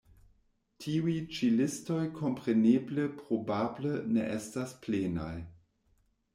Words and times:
Tiuj 0.85 1.13
ĉi 1.35 1.49
listoj 1.57 1.99
kompreneble 2.15 3.07
probable 3.21 3.95
ne 4.17 4.27
estas 4.41 4.77
plenaj. 4.87 5.33